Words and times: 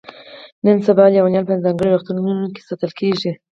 نن 0.65 0.77
سبا 0.87 1.05
لیونیان 1.13 1.45
په 1.47 1.55
ځانګړو 1.63 1.91
روغتونونو 1.93 2.45
کې 2.53 2.61
ساتل 2.69 2.91
کیږي. 2.99 3.31